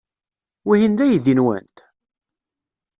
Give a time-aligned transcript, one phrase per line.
[0.67, 1.77] Wihin d aydi-nwent?